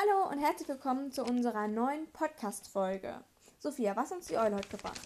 Hallo 0.00 0.30
und 0.30 0.38
herzlich 0.38 0.68
willkommen 0.68 1.12
zu 1.12 1.22
unserer 1.24 1.68
neuen 1.68 2.10
Podcast-Folge. 2.12 3.22
Sophia, 3.58 3.94
was 3.96 4.12
uns 4.12 4.28
die 4.28 4.38
Eule 4.38 4.56
heute 4.56 4.68
gebracht? 4.68 4.98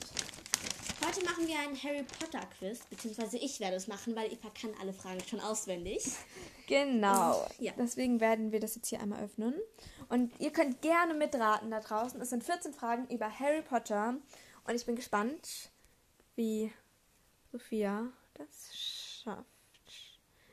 Heute 1.04 1.24
machen 1.24 1.48
wir 1.48 1.58
ein 1.58 1.74
Harry 1.82 2.04
Potter 2.04 2.46
Quiz, 2.58 2.84
beziehungsweise 2.90 3.38
ich 3.38 3.58
werde 3.58 3.74
es 3.74 3.88
machen, 3.88 4.14
weil 4.14 4.32
Eva 4.32 4.50
kann 4.50 4.70
alle 4.80 4.92
Fragen 4.92 5.20
schon 5.28 5.40
auswendig. 5.40 6.04
Genau. 6.66 7.42
Und, 7.42 7.60
ja. 7.60 7.72
Deswegen 7.76 8.20
werden 8.20 8.50
wir 8.50 8.58
das 8.58 8.74
jetzt 8.76 8.88
hier 8.88 8.98
einmal 8.98 9.22
öffnen. 9.22 9.54
Und 10.08 10.32
ihr 10.40 10.50
könnt 10.50 10.80
gerne 10.80 11.12
mitraten 11.12 11.70
da 11.70 11.80
draußen. 11.80 12.18
Es 12.22 12.30
sind 12.30 12.42
14 12.42 12.72
Fragen 12.72 13.06
über 13.08 13.28
Harry 13.38 13.60
Potter. 13.60 14.16
Und 14.66 14.74
ich 14.74 14.86
bin 14.86 14.96
gespannt, 14.96 15.70
wie 16.36 16.72
Sophia 17.52 18.08
das 18.32 18.74
schafft. 18.74 19.44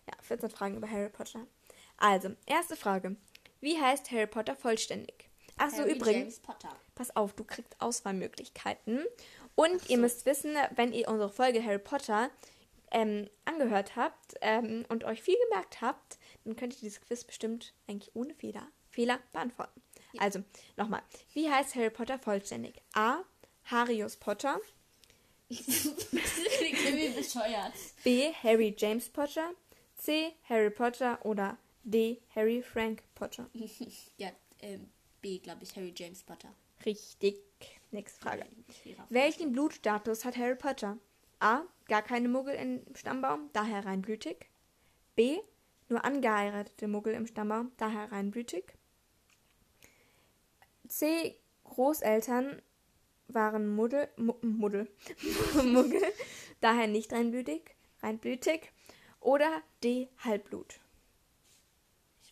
Ja, 0.06 0.22
14 0.22 0.50
Fragen 0.50 0.76
über 0.76 0.92
Harry 0.92 1.10
Potter. 1.10 1.48
Also, 1.96 2.32
erste 2.46 2.76
Frage. 2.76 3.16
Wie 3.62 3.80
heißt 3.80 4.12
Harry 4.12 4.28
Potter 4.28 4.56
vollständig? 4.56 5.30
Ach 5.58 5.70
so, 5.70 5.84
Harry 5.84 5.94
übrigens. 5.94 6.42
Pass 6.96 7.16
auf, 7.16 7.34
du 7.34 7.44
kriegst 7.44 7.76
Auswahlmöglichkeiten. 7.80 9.06
Und 9.56 9.90
ihr 9.90 9.98
müsst 9.98 10.26
wissen, 10.26 10.56
wenn 10.76 10.92
ihr 10.94 11.08
unsere 11.08 11.30
Folge 11.30 11.64
Harry 11.64 11.80
Potter 11.80 12.30
ähm, 12.92 13.30
angehört 13.46 13.96
habt 13.96 14.36
ähm, 14.42 14.86
und 14.90 15.04
euch 15.04 15.22
viel 15.22 15.38
gemerkt 15.50 15.82
habt, 15.82 16.18
dann 16.44 16.56
könnt 16.56 16.74
ihr 16.74 16.80
dieses 16.80 17.02
Quiz 17.02 17.24
bestimmt 17.24 17.74
eigentlich 17.88 18.16
ohne 18.16 18.34
Fehler, 18.34 18.68
Fehler 18.90 19.20
beantworten. 19.32 19.82
Also, 20.18 20.44
nochmal. 20.76 21.02
Wie 21.34 21.50
heißt 21.50 21.76
Harry 21.76 21.90
Potter 21.90 22.20
vollständig? 22.20 22.82
A. 22.94 23.20
Harius 23.66 24.18
Potter. 24.18 24.60
B. 28.04 28.34
Harry 28.44 28.76
James 28.78 29.10
Potter. 29.10 29.52
C. 29.96 30.34
Harry 30.50 30.70
Potter. 30.70 31.20
Oder 31.26 31.58
D. 31.84 32.22
Harry 32.36 32.62
Frank 32.62 33.04
Potter. 33.16 33.50
ja, 34.18 34.30
ähm, 34.60 34.90
B, 35.22 35.40
glaube 35.40 35.64
ich, 35.64 35.76
Harry 35.76 35.94
James 35.96 36.24
Potter. 36.24 36.54
Richtig. 36.86 37.38
Nächste 37.92 38.22
Frage. 38.22 38.46
Welchen 39.10 39.52
Blutstatus 39.52 40.26
hat 40.26 40.38
Harry 40.38 40.56
Potter? 40.56 40.98
A. 41.40 41.62
Gar 41.88 42.02
keine 42.04 42.30
Muggel 42.30 42.56
im 42.56 42.82
Stammbaum, 42.96 43.50
daher 43.54 43.86
reinblütig. 43.86 44.50
B. 45.16 45.40
Nur 45.90 46.06
angeheiratete 46.06 46.88
Muggel 46.88 47.14
im 47.14 47.28
Stammbaum, 47.28 47.72
daher 47.78 48.12
reinblütig. 48.12 48.64
C. 50.88 51.36
Großeltern 51.64 52.62
waren 53.28 53.74
Muddel, 53.74 54.10
Mu- 54.18 54.38
Muddel, 54.42 54.90
Muggel, 55.64 56.02
daher 56.60 56.88
nicht 56.88 57.14
reinblütig, 57.14 57.76
reinblütig. 58.04 58.72
Oder 59.22 59.62
D. 59.84 60.10
Halbblut. 60.20 60.80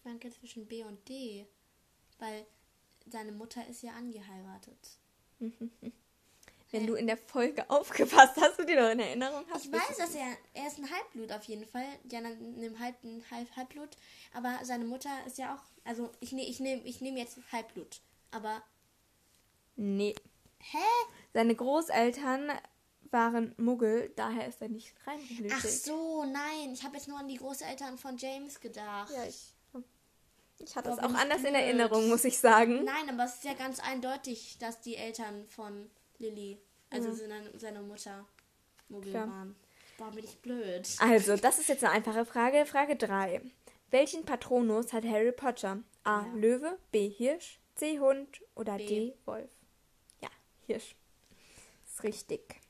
Schwanke 0.02 0.30
zwischen 0.32 0.68
B 0.68 0.84
und 0.84 1.08
D, 1.08 1.48
weil 2.20 2.46
seine 3.08 3.32
Mutter 3.32 3.66
ist 3.68 3.82
ja 3.84 3.92
angeheiratet. 3.94 4.98
Wenn 6.72 6.86
du 6.86 6.94
in 6.94 7.08
der 7.08 7.18
Folge 7.18 7.68
aufgepasst 7.70 8.38
hast, 8.40 8.60
du 8.60 8.66
die 8.66 8.76
noch 8.76 8.92
in 8.92 9.00
Erinnerung 9.00 9.44
hast. 9.50 9.66
Ich 9.66 9.72
weiß, 9.72 9.98
dass 9.98 10.14
er, 10.14 10.38
er 10.54 10.68
ist 10.68 10.78
ein 10.78 10.90
Halbblut 10.90 11.32
auf 11.32 11.44
jeden 11.46 11.66
Fall. 11.66 11.88
Ja, 12.12 12.22
dann 12.22 12.54
nimmt 12.56 12.80
halb, 12.80 13.04
ein 13.04 13.24
halb, 13.32 13.50
Halbblut. 13.56 13.90
Aber 14.34 14.60
seine 14.64 14.86
Mutter 14.86 15.10
ist 15.26 15.40
ja 15.40 15.56
auch, 15.56 15.64
also 15.84 16.12
ich 16.20 16.32
nehme 16.32 16.48
ich 16.48 16.60
nehm, 16.60 16.82
ich 16.86 17.02
nehm 17.02 17.18
jetzt 17.18 17.40
Halbblut. 17.52 18.02
Aber, 18.30 18.62
Nee. 19.76 20.14
hä? 20.60 20.78
Seine 21.34 21.56
Großeltern 21.56 22.52
waren 23.10 23.56
Muggel, 23.58 24.14
daher 24.16 24.48
ist 24.48 24.62
er 24.62 24.70
nicht 24.70 24.94
reinblütig. 25.08 25.52
Ach 25.56 25.66
so, 25.66 26.24
nein. 26.26 26.74
Ich 26.74 26.84
habe 26.84 26.98
jetzt 26.98 27.08
nur 27.08 27.18
an 27.18 27.28
die 27.28 27.38
Großeltern 27.38 27.98
von 27.98 28.16
James 28.18 28.60
gedacht. 28.60 29.12
Ja, 29.12 29.26
ich, 29.26 29.56
ich 30.60 30.76
hatte 30.76 30.90
es 30.92 31.00
auch 31.00 31.14
anders 31.14 31.38
in 31.38 31.52
blöd. 31.52 31.56
Erinnerung, 31.56 32.08
muss 32.10 32.24
ich 32.26 32.38
sagen. 32.40 32.84
Nein, 32.84 33.10
aber 33.10 33.26
es 33.26 33.36
ist 33.36 33.44
ja 33.44 33.54
ganz 33.54 33.80
eindeutig, 33.80 34.58
dass 34.60 34.82
die 34.82 34.96
Eltern 34.96 35.48
von 35.48 35.90
Lilly, 36.18 36.60
also 36.90 37.10
Ja. 37.10 37.16
seine, 37.16 37.60
seine 37.60 37.82
Mutter, 37.82 38.26
Muggel 38.90 39.12
Klar. 39.12 39.28
waren. 39.28 39.56
Boah, 39.98 40.12
bin 40.12 40.24
ich 40.24 40.38
blöd. 40.40 40.88
Also, 41.00 41.36
das 41.36 41.60
ist 41.60 41.68
jetzt 41.70 41.84
eine 41.84 41.94
einfache 41.94 42.26
Frage. 42.26 42.66
Frage 42.66 42.96
3. 42.96 43.42
Welchen 43.92 44.24
Patronus 44.26 44.94
hat 44.94 45.04
Harry 45.06 45.32
Potter? 45.32 45.84
A. 46.04 46.22
Ja. 46.22 46.34
Löwe, 46.36 46.78
B. 46.92 47.10
Hirsch, 47.10 47.60
C. 47.76 48.00
Hund 48.00 48.42
oder 48.56 48.78
B. 48.78 48.86
D. 48.88 49.14
Wolf? 49.26 49.50
Ja, 50.22 50.30
Hirsch. 50.68 50.96
Ist 51.86 52.04
richtig. 52.04 52.62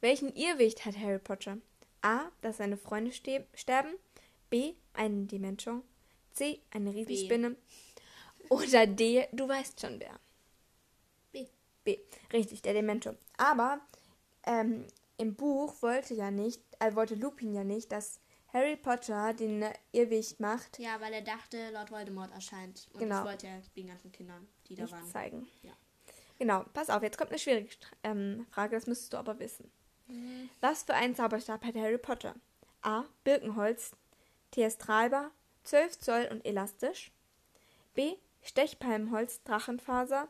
Welchen 0.00 0.34
Irrwicht 0.34 0.84
hat 0.84 0.98
Harry 0.98 1.18
Potter? 1.20 1.58
A. 2.02 2.30
Dass 2.42 2.56
seine 2.58 2.76
Freunde 2.76 3.12
ste 3.12 3.46
sterben. 3.54 3.94
B. 4.50 4.74
Einen 4.94 5.28
Dementor. 5.28 5.82
C. 6.32 6.60
Eine 6.70 6.94
Riesenspinne. 6.94 7.56
Oder 8.48 8.86
D. 8.86 9.26
Du 9.32 9.48
weißt 9.48 9.80
schon 9.80 9.98
wer. 10.00 10.18
B. 11.32 11.46
B. 11.84 11.98
Richtig, 12.32 12.62
der 12.62 12.74
Dementor. 12.74 13.14
Aber 13.36 13.80
ähm, 14.44 14.86
im 15.16 15.34
Buch 15.34 15.80
wollte 15.82 16.14
ja 16.14 16.30
nicht, 16.30 16.60
äh, 16.80 16.94
wollte 16.94 17.14
Lupin 17.14 17.54
ja 17.54 17.64
nicht, 17.64 17.92
dass 17.92 18.20
Harry 18.52 18.76
Potter 18.76 19.32
den 19.32 19.64
Irrwicht 19.92 20.38
macht, 20.40 20.78
Ja, 20.78 21.00
weil 21.00 21.12
er 21.14 21.22
dachte, 21.22 21.70
Lord 21.72 21.90
Voldemort 21.90 22.32
erscheint. 22.32 22.88
Und 22.92 23.00
Genau. 23.00 23.16
das 23.16 23.24
wollte 23.24 23.46
er 23.46 23.62
den 23.76 23.86
ganzen 23.86 24.12
Kindern, 24.12 24.46
die 24.68 24.74
da 24.74 24.82
nicht 24.82 24.92
waren. 24.92 25.06
zeigen. 25.06 25.48
Ja. 25.62 25.72
Genau, 26.38 26.64
pass 26.74 26.90
auf, 26.90 27.02
jetzt 27.02 27.16
kommt 27.16 27.30
eine 27.30 27.38
schwierige 27.38 27.70
ähm, 28.02 28.46
Frage, 28.50 28.74
das 28.76 28.86
müsstest 28.86 29.12
du 29.12 29.16
aber 29.16 29.38
wissen. 29.38 29.70
Was 30.60 30.82
für 30.82 30.92
einen 30.94 31.14
Zauberstab 31.14 31.64
hat 31.64 31.74
Harry 31.76 31.96
Potter? 31.96 32.34
A. 32.82 33.04
Birkenholz, 33.24 33.92
Teastralbar, 34.50 35.30
12 35.64 35.98
Zoll 35.98 36.28
und 36.30 36.44
elastisch. 36.44 37.12
B. 37.94 38.16
Stechpalmholz, 38.42 39.42
Drachenfaser, 39.44 40.28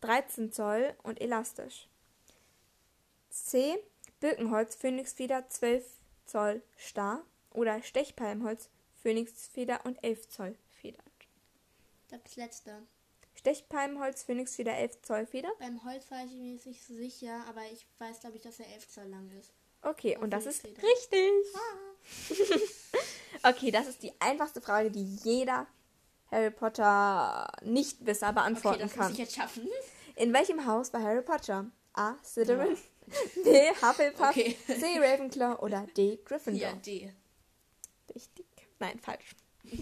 13 0.00 0.52
Zoll 0.52 0.94
und 1.02 1.20
elastisch. 1.20 1.88
C. 3.30 3.78
Birkenholz, 4.20 4.74
Phönixfeder, 4.74 5.48
12 5.48 5.84
Zoll 6.26 6.62
starr. 6.76 7.24
Oder 7.50 7.82
Stechpalmholz, 7.82 8.70
Phönixfeder 9.02 9.84
und 9.84 10.02
11 10.02 10.28
Zoll 10.28 10.56
glaube, 12.12 12.22
das 12.24 12.36
letzte. 12.36 12.82
Stechpalmholz, 13.34 14.22
Phönixfeder, 14.24 14.76
11 14.76 15.02
Zoll 15.02 15.26
Feder. 15.26 15.50
Beim 15.58 15.82
Holz 15.84 16.10
war 16.10 16.24
ich 16.24 16.32
mir 16.32 16.54
nicht 16.54 16.62
so 16.62 16.94
sicher, 16.94 17.44
aber 17.48 17.62
ich 17.72 17.86
weiß, 17.98 18.20
glaube 18.20 18.36
ich, 18.36 18.42
dass 18.42 18.60
er 18.60 18.66
11 18.68 18.88
Zoll 18.88 19.06
lang 19.06 19.30
ist. 19.38 19.50
Okay, 19.82 20.16
Auf 20.16 20.22
und 20.22 20.30
das 20.30 20.46
ist 20.46 20.64
richtig. 20.64 21.32
Okay, 23.42 23.70
das 23.70 23.86
ist 23.88 24.02
die 24.02 24.12
einfachste 24.20 24.60
Frage, 24.60 24.90
die 24.90 25.16
jeder 25.24 25.66
Harry 26.30 26.50
Potter 26.50 27.50
Nichtwisser 27.62 28.28
Okay, 28.28 28.34
beantworten 28.34 28.78
das 28.80 28.96
muss 28.96 29.04
kann. 29.06 29.12
ich 29.12 29.18
jetzt 29.18 29.34
schaffen. 29.34 29.68
In 30.16 30.32
welchem 30.32 30.64
Haus 30.66 30.92
war 30.92 31.02
Harry 31.02 31.22
Potter? 31.22 31.70
A. 31.94 32.14
Slytherin, 32.24 32.76
B. 33.44 33.70
Hufflepuff, 33.82 34.30
Okay. 34.30 34.56
C. 34.66 34.98
Ravenclaw 34.98 35.56
oder 35.62 35.86
D. 35.96 36.18
Gryffindor? 36.24 36.68
Ja, 36.70 36.72
D. 36.74 37.12
Richtig. 38.14 38.46
Nein, 38.78 38.98
falsch. 38.98 39.36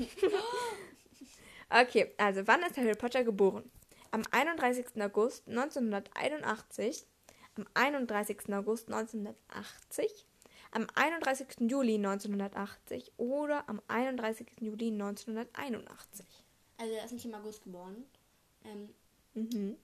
okay, 1.71 2.13
also 2.19 2.47
wann 2.47 2.63
ist 2.63 2.77
Harry 2.77 2.95
Potter 2.95 3.23
geboren? 3.25 3.71
Am 4.11 4.23
31. 4.33 4.87
August 5.01 5.47
1981, 5.47 7.07
am 7.57 7.67
31. 7.75 8.53
August 8.53 8.89
1980, 8.89 10.27
am 10.73 10.87
31. 10.95 11.47
Juli 11.71 11.95
1980 11.97 13.13
oder 13.17 13.69
am 13.69 13.81
31. 13.89 14.47
Juli 14.61 14.89
1981. 14.89 16.27
Also 16.79 16.95
er 16.95 17.05
ist 17.05 17.13
nicht 17.13 17.25
im 17.25 17.35
August 17.35 17.63
geboren. 17.63 18.05
Ähm, 18.65 18.89
Mhm. 19.35 19.77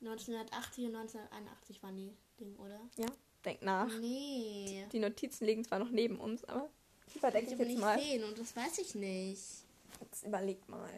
1980 0.00 0.86
und 0.86 0.96
1981 0.96 1.82
waren 1.82 1.96
die 1.96 2.12
Ding, 2.38 2.56
oder? 2.56 2.80
Ja, 2.96 3.06
denk 3.44 3.62
nach. 3.62 3.88
Nee. 4.00 4.86
Die 4.92 4.98
Notizen 4.98 5.44
liegen 5.46 5.64
zwar 5.64 5.78
noch 5.78 5.90
neben 5.90 6.18
uns, 6.20 6.44
aber 6.44 6.68
überdenke 7.14 7.46
Ich 7.48 7.52
ich 7.54 7.58
jetzt 7.58 7.68
nicht 7.68 7.80
mal. 7.80 7.98
sehen 7.98 8.24
und 8.24 8.38
das 8.38 8.54
weiß 8.56 8.78
ich 8.78 8.94
nicht. 8.94 9.64
Jetzt 10.00 10.24
überleg 10.24 10.68
mal. 10.68 10.90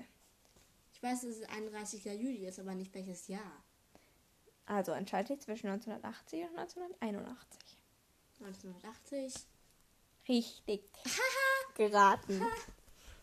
Ich 0.92 1.02
weiß, 1.02 1.22
dass 1.22 1.36
es 1.36 1.48
31. 1.48 2.04
Juli 2.04 2.46
ist, 2.46 2.58
aber 2.58 2.74
nicht 2.74 2.94
welches 2.94 3.28
Jahr. 3.28 3.62
Also 4.66 4.92
entscheide 4.92 5.34
ich 5.34 5.40
zwischen 5.40 5.66
1980 5.68 6.42
und 6.44 6.58
1981. 6.58 7.58
1980. 8.40 9.34
Richtig. 10.28 10.82
geraten. 11.74 12.42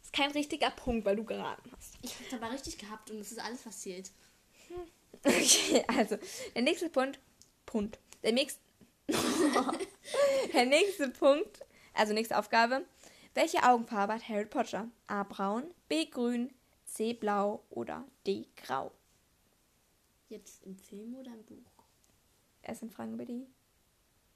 ist 0.02 0.14
kein 0.14 0.32
richtiger 0.32 0.72
Punkt, 0.72 1.06
weil 1.06 1.16
du 1.16 1.24
geraten 1.24 1.72
hast. 1.76 1.96
Ich 2.02 2.16
habe 2.32 2.44
aber 2.46 2.54
richtig 2.54 2.78
gehabt 2.78 3.10
und 3.12 3.20
es 3.20 3.32
ist 3.32 3.40
alles 3.40 3.62
passiert. 3.62 4.12
Okay, 5.24 5.84
also 5.88 6.18
der 6.56 6.64
nächste 6.64 6.90
Punkt. 6.90 7.20
Punkt. 7.68 8.00
Der 8.24 8.32
nächste. 8.32 8.60
der 10.54 10.66
nächste 10.66 11.10
Punkt. 11.10 11.64
Also 11.94 12.14
nächste 12.14 12.40
Aufgabe. 12.40 12.86
Welche 13.36 13.62
Augenfarbe 13.62 14.14
hat 14.14 14.28
Harry 14.28 14.46
Potter? 14.46 14.90
A. 15.06 15.24
Braun, 15.24 15.66
B. 15.90 16.06
Grün, 16.06 16.52
C. 16.86 17.14
Blau 17.14 17.62
oder 17.70 18.04
D. 18.26 18.48
Grau? 18.56 18.92
Jetzt 20.30 20.64
im 20.64 20.76
Film 20.76 21.16
oder 21.16 21.34
im 21.34 21.44
Buch? 21.44 21.72
Es 22.64 22.80
sind 22.80 22.92
Fragen 22.92 23.14
über 23.14 23.26
die 23.26 23.46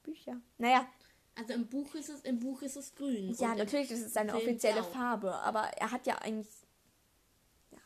Bücher. 0.06 0.40
Naja, 0.58 0.86
Also 1.34 1.52
im 1.52 1.66
Buch 1.68 1.94
ist 1.94 2.08
es, 2.08 2.20
im 2.22 2.38
Buch 2.40 2.62
ist 2.62 2.76
es 2.76 2.94
grün. 2.94 3.34
ja, 3.38 3.54
natürlich 3.54 3.90
ist 3.90 4.00
es 4.06 4.14
seine 4.14 4.34
offizielle 4.34 4.80
blau. 4.80 4.90
Farbe, 4.92 5.34
aber 5.34 5.64
er 5.76 5.90
hat 5.92 6.06
ja 6.06 6.16
eigentlich. 6.18 6.48
Ja. 7.70 7.78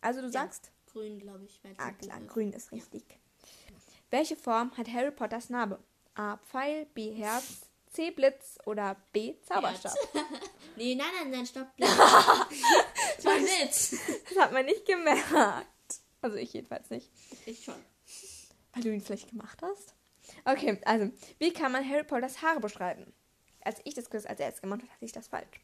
Also 0.00 0.20
du 0.20 0.26
Ja. 0.26 0.32
sagst? 0.32 0.70
Grün, 0.92 1.18
glaube 1.18 1.44
ich. 1.44 1.60
Ah 1.78 1.90
klar, 1.92 2.20
ist. 2.20 2.28
grün 2.28 2.52
ist 2.52 2.70
richtig. 2.72 3.02
Welche 4.10 4.36
Form 4.36 4.70
hat 4.76 4.88
Harry 4.92 5.10
Potters 5.10 5.50
Narbe? 5.50 5.78
A. 6.14 6.36
Pfeil, 6.38 6.86
B. 6.94 7.12
Herz, 7.12 7.62
C. 7.92 8.10
Blitz 8.12 8.56
oder 8.66 8.96
B. 9.12 9.34
Zauberstab? 9.42 9.92
Nee, 10.78 10.94
nein, 10.94 11.08
nein, 11.18 11.30
nein, 11.30 11.46
stopp. 11.46 11.68
Blitz. 11.76 11.88
das 11.96 13.24
war 13.24 13.32
Witz. 13.40 13.96
Das 14.28 14.38
hat 14.44 14.52
man 14.52 14.66
nicht 14.66 14.84
gemerkt. 14.84 15.66
Also 16.20 16.36
ich 16.36 16.52
jedenfalls 16.52 16.90
nicht. 16.90 17.10
Ich 17.46 17.64
schon. 17.64 17.74
Weil 18.74 18.82
du 18.82 18.92
ihn 18.92 19.00
vielleicht 19.00 19.30
gemacht 19.30 19.58
hast? 19.62 19.94
Okay, 20.44 20.80
also, 20.84 21.10
wie 21.38 21.52
kann 21.52 21.72
man 21.72 21.88
Harry 21.88 22.04
Potters 22.04 22.42
Haare 22.42 22.60
beschreiben? 22.60 23.12
Als 23.62 23.80
ich 23.84 23.94
das 23.94 24.10
Quiz 24.10 24.26
als 24.26 24.40
erstes 24.40 24.62
gemacht 24.62 24.82
habe, 24.82 24.92
hatte 24.92 25.04
ich 25.04 25.12
das 25.12 25.28
falsch. 25.28 25.60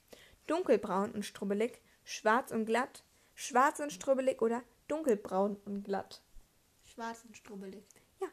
Dunkelbraun 0.46 1.12
und 1.12 1.24
strubbelig, 1.24 1.80
schwarz 2.04 2.50
und 2.50 2.66
glatt, 2.66 3.04
schwarz 3.34 3.78
und 3.80 3.92
strubbelig 3.92 4.42
oder 4.42 4.62
dunkelbraun 4.88 5.56
und 5.64 5.84
glatt. 5.84 6.22
Schwarz 6.84 7.24
und 7.24 7.36
strubbelig. 7.36 7.84
Ist 7.84 8.20
Ja, 8.20 8.28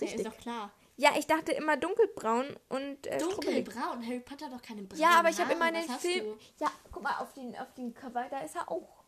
richtig. 0.00 0.14
ist 0.20 0.26
doch 0.26 0.36
klar. 0.38 0.72
Ja, 0.96 1.10
ich 1.18 1.26
dachte 1.26 1.52
immer 1.52 1.76
dunkelbraun 1.76 2.56
und 2.70 3.06
äh. 3.06 3.18
Dunkelbraun. 3.18 4.04
Harry 4.04 4.20
Potter 4.20 4.46
hat 4.46 4.52
doch 4.54 4.62
keine 4.62 4.82
braunen 4.82 5.00
Ja, 5.00 5.18
aber 5.18 5.28
ich 5.28 5.38
habe 5.38 5.52
immer 5.52 5.70
den 5.70 5.88
Film. 5.90 6.38
Ja, 6.58 6.70
guck 6.90 7.02
mal, 7.02 7.18
auf 7.18 7.34
den, 7.34 7.54
auf 7.56 7.72
den 7.74 7.92
Cover, 7.94 8.26
da 8.30 8.40
ist 8.40 8.56
er 8.56 8.70
auch. 8.70 9.04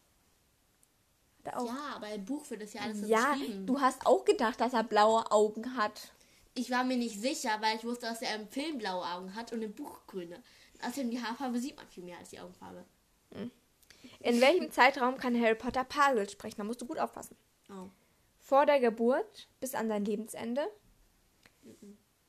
Er 1.44 1.58
auch. 1.58 1.66
Ja, 1.66 1.92
aber 1.96 2.10
im 2.10 2.24
Buch 2.26 2.48
wird 2.50 2.60
das 2.62 2.74
ja 2.74 2.82
alles 2.82 3.00
so 3.00 3.06
Ja, 3.06 3.32
beschrieben. 3.32 3.66
du 3.66 3.80
hast 3.80 4.06
auch 4.06 4.24
gedacht, 4.26 4.60
dass 4.60 4.74
er 4.74 4.84
blaue 4.84 5.30
Augen 5.32 5.76
hat. 5.78 6.12
Ich 6.58 6.72
war 6.72 6.82
mir 6.82 6.96
nicht 6.96 7.20
sicher, 7.20 7.50
weil 7.60 7.76
ich 7.76 7.84
wusste, 7.84 8.06
dass 8.06 8.20
er 8.20 8.34
im 8.34 8.48
Film 8.48 8.78
blaue 8.78 9.04
Augen 9.04 9.36
hat 9.36 9.52
und 9.52 9.62
im 9.62 9.72
Buch 9.72 10.00
grüne. 10.08 10.42
Außerdem 10.82 11.12
die 11.12 11.22
Haarfarbe 11.22 11.60
sieht 11.60 11.76
man 11.76 11.86
viel 11.86 12.02
mehr 12.02 12.18
als 12.18 12.30
die 12.30 12.40
Augenfarbe. 12.40 12.84
In 14.18 14.40
welchem 14.40 14.72
Zeitraum 14.72 15.18
kann 15.18 15.40
Harry 15.40 15.54
Potter 15.54 15.84
Parsisch 15.84 16.32
sprechen? 16.32 16.56
Da 16.58 16.64
musst 16.64 16.80
du 16.80 16.86
gut 16.86 16.98
aufpassen. 16.98 17.36
Oh. 17.70 17.90
Vor 18.40 18.66
der 18.66 18.80
Geburt 18.80 19.46
bis 19.60 19.76
an 19.76 19.86
sein 19.86 20.04
Lebensende. 20.04 20.66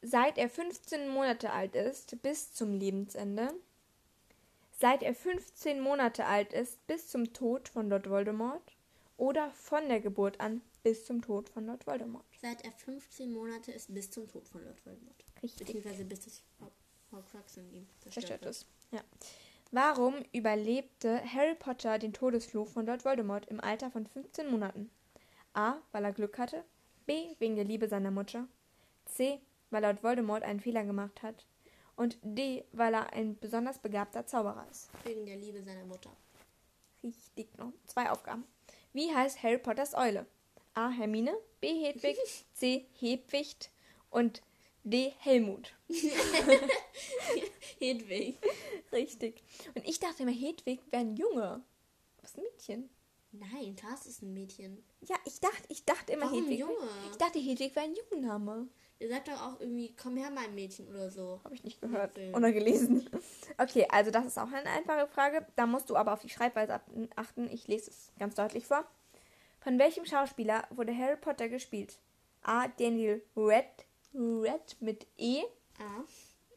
Seit 0.04 0.38
er 0.38 0.50
15 0.50 1.10
Monate 1.10 1.52
alt 1.52 1.74
ist 1.76 2.22
bis 2.22 2.54
zum 2.54 2.74
Lebensende. 2.74 3.52
Seit 4.80 5.02
er 5.02 5.16
15 5.16 5.80
Monate 5.80 6.26
alt 6.26 6.54
ist 6.54 6.86
bis 6.86 7.08
zum 7.08 7.34
Tod 7.34 7.68
von 7.68 7.90
Lord 7.90 8.08
Voldemort. 8.08 8.76
Oder 9.18 9.50
von 9.52 9.90
der 9.90 10.02
Geburt 10.02 10.40
an 10.40 10.62
bis 10.84 11.06
zum 11.06 11.22
Tod 11.22 11.50
von 11.50 11.66
Lord 11.66 11.86
Voldemort. 11.86 12.26
Seit 12.42 12.64
er 12.64 12.72
15 12.72 13.32
Monate 13.34 13.72
ist 13.72 13.94
bis 13.94 14.10
zum 14.12 14.28
Tod 14.28 14.48
von 14.48 14.64
Lord 14.64 14.86
Voldemort. 14.86 15.26
Richtig. 15.44 15.68
Beziehungsweise 15.68 16.06
bis 16.06 16.20
das 16.22 16.44
Hor- 16.60 16.72
Horcrux 17.12 17.58
in 17.58 17.72
ihm 17.74 17.88
zerstört, 18.00 18.46
ist. 18.46 18.66
Ja. 18.92 19.02
Warum 19.72 20.16
überlebte 20.34 21.22
Harry 21.34 21.56
Potter 21.56 22.00
den 22.00 22.14
Todesfluch 22.14 22.68
von 22.68 22.86
Lord 22.86 23.06
Voldemort 23.06 23.46
im 23.48 23.60
Alter 23.60 23.92
von 23.92 24.08
15 24.08 24.50
Monaten? 24.50 24.90
A. 25.54 25.76
Weil 25.92 26.06
er 26.06 26.14
Glück 26.14 26.38
hatte. 26.38 26.64
B. 27.06 27.36
Wegen 27.40 27.56
der 27.56 27.66
Liebe 27.66 27.88
seiner 27.88 28.12
Mutter. 28.12 28.48
C. 29.06 29.40
Weil 29.70 29.84
Lord 29.84 30.02
Voldemort 30.04 30.44
einen 30.44 30.60
Fehler 30.60 30.84
gemacht 30.86 31.22
hat. 31.22 31.46
Und 31.96 32.18
D. 32.24 32.64
Weil 32.72 32.94
er 32.94 33.14
ein 33.14 33.38
besonders 33.38 33.80
begabter 33.80 34.26
Zauberer 34.26 34.68
ist. 34.72 34.90
Wegen 35.04 35.26
der 35.26 35.36
Liebe 35.38 35.62
seiner 35.62 35.86
Mutter. 35.86 36.12
Richtig, 37.04 37.56
noch 37.58 37.72
zwei 37.86 38.10
Aufgaben. 38.10 38.46
Wie 38.94 39.14
heißt 39.14 39.44
Harry 39.44 39.58
Potters 39.58 39.94
Eule? 39.96 40.26
A. 40.80 40.90
Hermine. 40.90 41.34
B. 41.60 41.68
Hedwig. 41.86 42.18
C. 42.54 42.86
Hedwicht. 42.98 43.70
Und 44.10 44.42
D. 44.86 45.12
Helmut. 45.20 45.74
Hedwig. 47.80 48.38
Richtig. 48.94 49.44
Und 49.76 49.86
ich 49.86 50.00
dachte 50.00 50.24
immer, 50.24 50.32
Hedwig 50.32 50.80
wäre 50.90 51.02
ein 51.02 51.18
Junge. 51.18 51.62
Was 52.22 52.38
ein 52.38 52.44
Mädchen. 52.44 52.90
Nein, 53.32 53.76
Tars 53.76 54.06
ist 54.06 54.22
ein 54.22 54.34
Mädchen. 54.34 54.82
Ja, 55.02 55.18
ich 55.26 55.42
dachte, 55.42 55.64
ich 55.68 55.84
dachte 55.84 56.14
immer, 56.14 56.28
Warum 56.28 56.44
Hedwig. 56.44 56.60
Junge? 56.60 56.74
Ich 57.12 57.18
dachte, 57.18 57.40
Hedwig 57.40 57.76
wäre 57.76 57.86
ein 57.86 57.96
Jungenname. 57.96 58.70
Ihr 59.00 59.10
sagt 59.10 59.28
doch 59.28 59.42
auch 59.42 59.60
irgendwie, 59.60 59.94
komm 60.02 60.16
her, 60.16 60.32
mein 60.32 60.56
Mädchen 60.56 60.88
oder 60.88 61.12
so. 61.12 61.42
Habe 61.44 61.56
ich 61.56 61.64
nicht 61.66 61.82
gehört 61.82 62.18
oder 62.34 62.52
gelesen. 62.54 63.10
Okay, 63.58 63.86
also 63.90 64.12
das 64.12 64.26
ist 64.26 64.38
auch 64.38 64.52
eine 64.52 64.70
einfache 64.70 65.08
Frage. 65.08 65.46
Da 65.58 65.66
musst 65.66 65.90
du 65.90 65.98
aber 65.98 66.14
auf 66.14 66.22
die 66.22 66.30
Schreibweise 66.30 66.80
achten. 67.16 67.50
Ich 67.50 67.68
lese 67.68 67.92
es 67.92 68.14
ganz 68.18 68.36
deutlich 68.36 68.66
vor. 68.66 68.86
Von 69.62 69.78
welchem 69.80 70.06
Schauspieler 70.06 70.66
wurde 70.70 70.96
Harry 70.96 71.18
Potter 71.18 71.50
gespielt? 71.50 71.98
A. 72.44 72.68
Daniel 72.68 73.22
Red, 73.36 73.66
Red 74.14 74.78
mit 74.80 75.06
E, 75.18 75.44
Ah. 75.80 76.04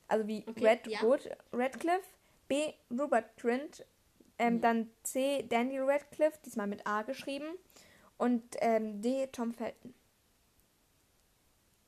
also 0.09 0.27
wie 0.27 0.45
Okay, 0.47 0.67
Red, 0.67 0.87
ja. 0.87 1.01
Rot, 1.01 1.29
Radcliffe. 1.53 2.07
B. 2.49 2.73
Robert 2.91 3.37
Trent. 3.37 3.85
Ähm, 4.39 4.61
Dann 4.61 4.91
C. 5.03 5.45
Daniel 5.49 5.83
Radcliffe, 5.85 6.39
diesmal 6.45 6.67
mit 6.67 6.87
A 6.87 7.03
geschrieben. 7.03 7.47
Und 8.19 8.43
ähm, 8.61 9.01
D. 9.01 9.27
Tom 9.29 9.53
Felton. 9.55 9.95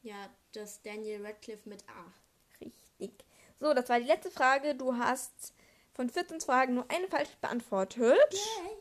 Ja, 0.03 0.29
das 0.53 0.83
Daniel 0.83 1.25
Radcliffe 1.25 1.69
mit 1.69 1.83
A. 1.89 2.13
Richtig. 2.61 3.25
So, 3.59 3.73
das 3.73 3.89
war 3.89 3.99
die 4.01 4.07
letzte 4.07 4.31
Frage. 4.31 4.75
Du 4.75 4.97
hast 4.97 5.55
von 5.95 6.09
14 6.11 6.41
Fragen 6.41 6.75
nur 6.75 6.91
eine 6.91 7.09
falsch 7.09 7.35
beantwortet. 7.41 8.19
Yay! 8.33 8.77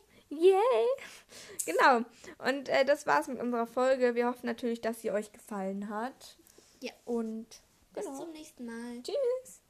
Genau. 1.66 2.04
Und 2.46 2.68
äh, 2.68 2.84
das 2.84 3.06
war's 3.06 3.28
mit 3.28 3.40
unserer 3.40 3.66
Folge. 3.66 4.14
Wir 4.14 4.26
hoffen 4.26 4.46
natürlich, 4.46 4.80
dass 4.80 5.00
sie 5.00 5.10
euch 5.10 5.32
gefallen 5.32 5.88
hat. 5.88 6.38
Ja. 6.80 6.92
Und 7.04 7.46
Bis 7.94 8.04
genau. 8.04 8.18
zum 8.20 8.32
nächsten 8.32 8.64
Mal. 8.66 9.02
Tschüss. 9.02 9.63